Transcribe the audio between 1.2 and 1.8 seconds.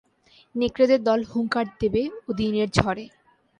হুংকার